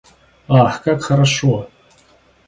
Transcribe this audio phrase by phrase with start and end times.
[0.47, 1.69] –Ах, как хорошо!